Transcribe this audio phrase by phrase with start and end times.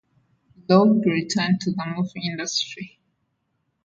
[0.65, 2.97] Ploog returned to the movie industry.